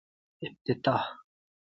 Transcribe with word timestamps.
افتتاح 0.45 1.03